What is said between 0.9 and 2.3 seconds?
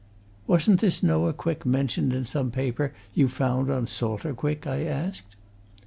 Noah Quick mentioned in